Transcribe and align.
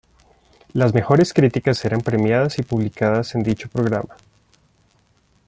Las 0.73 0.95
mejores 0.95 1.31
críticas 1.31 1.85
eran 1.85 2.01
premiadas 2.01 2.57
y 2.57 2.63
publicadas 2.63 3.35
en 3.35 3.43
dicho 3.43 3.69
programa. 3.69 4.15